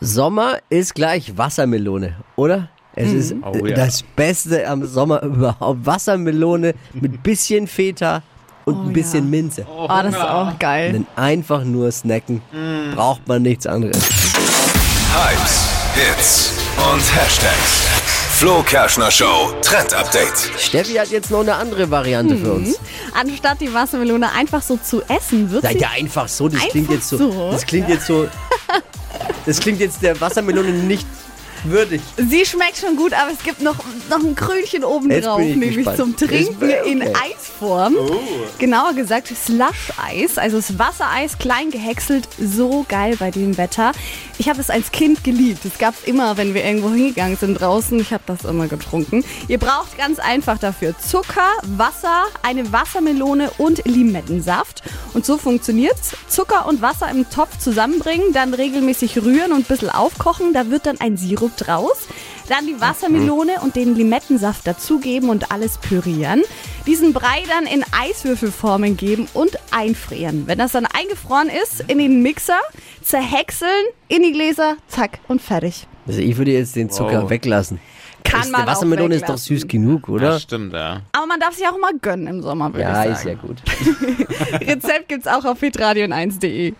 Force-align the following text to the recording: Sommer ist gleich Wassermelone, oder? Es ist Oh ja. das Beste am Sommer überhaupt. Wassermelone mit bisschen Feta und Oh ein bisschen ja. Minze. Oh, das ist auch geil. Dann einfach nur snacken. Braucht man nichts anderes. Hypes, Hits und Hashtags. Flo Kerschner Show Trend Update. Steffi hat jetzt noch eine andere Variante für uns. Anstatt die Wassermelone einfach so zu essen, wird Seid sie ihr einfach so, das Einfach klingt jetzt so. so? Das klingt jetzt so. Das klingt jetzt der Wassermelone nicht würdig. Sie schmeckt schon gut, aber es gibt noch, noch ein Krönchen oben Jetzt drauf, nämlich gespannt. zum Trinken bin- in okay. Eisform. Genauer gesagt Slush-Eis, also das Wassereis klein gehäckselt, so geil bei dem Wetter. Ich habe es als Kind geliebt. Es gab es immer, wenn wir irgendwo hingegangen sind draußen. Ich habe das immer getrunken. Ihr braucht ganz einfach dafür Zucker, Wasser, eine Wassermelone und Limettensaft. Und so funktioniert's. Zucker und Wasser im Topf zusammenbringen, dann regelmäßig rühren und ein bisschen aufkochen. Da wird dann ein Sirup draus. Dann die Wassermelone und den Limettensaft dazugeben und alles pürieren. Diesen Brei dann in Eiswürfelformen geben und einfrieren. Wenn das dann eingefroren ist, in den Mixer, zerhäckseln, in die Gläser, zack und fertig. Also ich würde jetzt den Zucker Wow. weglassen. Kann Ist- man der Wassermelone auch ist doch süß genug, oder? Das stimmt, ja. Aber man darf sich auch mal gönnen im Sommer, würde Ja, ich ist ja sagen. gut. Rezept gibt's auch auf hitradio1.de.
Sommer 0.00 0.58
ist 0.70 0.94
gleich 0.94 1.36
Wassermelone, 1.36 2.16
oder? 2.36 2.68
Es 2.96 3.12
ist 3.12 3.34
Oh 3.42 3.66
ja. 3.66 3.74
das 3.76 4.02
Beste 4.02 4.66
am 4.66 4.84
Sommer 4.86 5.22
überhaupt. 5.22 5.84
Wassermelone 5.86 6.74
mit 6.94 7.22
bisschen 7.22 7.66
Feta 7.66 8.22
und 8.64 8.74
Oh 8.74 8.80
ein 8.82 8.92
bisschen 8.92 9.24
ja. 9.24 9.30
Minze. 9.30 9.66
Oh, 9.70 9.86
das 9.88 10.14
ist 10.14 10.20
auch 10.20 10.58
geil. 10.58 10.92
Dann 10.92 11.06
einfach 11.16 11.64
nur 11.64 11.90
snacken. 11.92 12.40
Braucht 12.94 13.26
man 13.28 13.42
nichts 13.42 13.66
anderes. 13.66 13.96
Hypes, 15.12 15.68
Hits 15.94 16.52
und 16.92 17.00
Hashtags. 17.16 17.86
Flo 18.38 18.62
Kerschner 18.62 19.10
Show 19.10 19.52
Trend 19.60 19.92
Update. 19.92 20.50
Steffi 20.58 20.94
hat 20.94 21.10
jetzt 21.10 21.30
noch 21.30 21.40
eine 21.40 21.54
andere 21.56 21.90
Variante 21.90 22.36
für 22.36 22.54
uns. 22.54 22.80
Anstatt 23.12 23.60
die 23.60 23.72
Wassermelone 23.72 24.32
einfach 24.32 24.62
so 24.62 24.78
zu 24.78 25.02
essen, 25.02 25.50
wird 25.50 25.62
Seid 25.62 25.72
sie 25.74 25.78
ihr 25.80 25.90
einfach 25.90 26.26
so, 26.26 26.48
das 26.48 26.54
Einfach 26.56 26.70
klingt 26.70 26.90
jetzt 26.90 27.08
so. 27.10 27.18
so? 27.18 27.50
Das 27.50 27.66
klingt 27.66 27.88
jetzt 27.90 28.06
so. 28.06 28.26
Das 29.50 29.58
klingt 29.58 29.80
jetzt 29.80 30.00
der 30.00 30.20
Wassermelone 30.20 30.70
nicht 30.70 31.04
würdig. 31.64 32.00
Sie 32.16 32.46
schmeckt 32.46 32.76
schon 32.78 32.94
gut, 32.96 33.12
aber 33.12 33.32
es 33.32 33.42
gibt 33.42 33.60
noch, 33.60 33.74
noch 34.08 34.20
ein 34.20 34.36
Krönchen 34.36 34.84
oben 34.84 35.10
Jetzt 35.10 35.26
drauf, 35.26 35.40
nämlich 35.40 35.74
gespannt. 35.74 35.96
zum 35.98 36.16
Trinken 36.16 36.54
bin- 36.54 36.70
in 36.86 37.02
okay. 37.02 37.12
Eisform. 37.34 37.96
Genauer 38.58 38.94
gesagt 38.94 39.26
Slush-Eis, 39.28 40.38
also 40.38 40.56
das 40.58 40.78
Wassereis 40.78 41.36
klein 41.38 41.70
gehäckselt, 41.70 42.26
so 42.40 42.86
geil 42.88 43.16
bei 43.18 43.30
dem 43.32 43.58
Wetter. 43.58 43.92
Ich 44.38 44.48
habe 44.48 44.60
es 44.60 44.70
als 44.70 44.90
Kind 44.92 45.22
geliebt. 45.24 45.64
Es 45.66 45.78
gab 45.78 45.94
es 45.94 46.04
immer, 46.04 46.36
wenn 46.38 46.54
wir 46.54 46.64
irgendwo 46.64 46.90
hingegangen 46.90 47.36
sind 47.36 47.60
draußen. 47.60 47.98
Ich 48.00 48.12
habe 48.12 48.22
das 48.26 48.44
immer 48.44 48.68
getrunken. 48.68 49.22
Ihr 49.48 49.58
braucht 49.58 49.98
ganz 49.98 50.18
einfach 50.20 50.56
dafür 50.58 50.94
Zucker, 50.98 51.50
Wasser, 51.76 52.22
eine 52.42 52.72
Wassermelone 52.72 53.50
und 53.58 53.84
Limettensaft. 53.84 54.82
Und 55.12 55.26
so 55.26 55.38
funktioniert's. 55.38 56.16
Zucker 56.28 56.66
und 56.66 56.82
Wasser 56.82 57.10
im 57.10 57.28
Topf 57.30 57.58
zusammenbringen, 57.58 58.32
dann 58.32 58.54
regelmäßig 58.54 59.18
rühren 59.18 59.52
und 59.52 59.60
ein 59.60 59.64
bisschen 59.64 59.90
aufkochen. 59.90 60.52
Da 60.52 60.70
wird 60.70 60.86
dann 60.86 61.00
ein 61.00 61.16
Sirup 61.16 61.56
draus. 61.56 62.06
Dann 62.50 62.66
die 62.66 62.78
Wassermelone 62.80 63.60
und 63.62 63.76
den 63.76 63.94
Limettensaft 63.94 64.66
dazugeben 64.66 65.28
und 65.30 65.52
alles 65.52 65.78
pürieren. 65.78 66.42
Diesen 66.86 67.12
Brei 67.12 67.44
dann 67.48 67.64
in 67.64 67.84
Eiswürfelformen 67.92 68.96
geben 68.96 69.28
und 69.34 69.52
einfrieren. 69.70 70.48
Wenn 70.48 70.58
das 70.58 70.72
dann 70.72 70.84
eingefroren 70.86 71.48
ist, 71.48 71.84
in 71.86 71.98
den 71.98 72.22
Mixer, 72.22 72.58
zerhäckseln, 73.02 73.70
in 74.08 74.22
die 74.24 74.32
Gläser, 74.32 74.76
zack 74.88 75.20
und 75.28 75.40
fertig. 75.40 75.86
Also 76.08 76.20
ich 76.20 76.36
würde 76.36 76.50
jetzt 76.50 76.74
den 76.76 76.90
Zucker 76.90 77.22
Wow. 77.22 77.30
weglassen. 77.30 77.78
Kann 78.24 78.42
Ist- 78.42 78.50
man 78.52 78.62
der 78.66 78.72
Wassermelone 78.72 79.14
auch 79.14 79.18
ist 79.20 79.28
doch 79.28 79.38
süß 79.38 79.66
genug, 79.68 80.08
oder? 80.08 80.32
Das 80.32 80.42
stimmt, 80.42 80.72
ja. 80.74 81.02
Aber 81.12 81.26
man 81.26 81.40
darf 81.40 81.54
sich 81.54 81.66
auch 81.66 81.78
mal 81.78 81.92
gönnen 82.02 82.26
im 82.26 82.42
Sommer, 82.42 82.70
würde 82.72 82.82
Ja, 82.82 83.04
ich 83.04 83.12
ist 83.12 83.24
ja 83.24 83.34
sagen. 83.36 83.40
gut. 83.46 83.62
Rezept 84.60 85.08
gibt's 85.08 85.26
auch 85.26 85.44
auf 85.44 85.60
hitradio1.de. 85.62 86.74